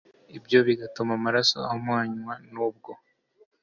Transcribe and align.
ibyo 0.37 0.59
bigatuma 0.67 1.11
amaraso 1.19 1.55
ahumanywa 1.67 2.33
n’ubwo 2.51 2.91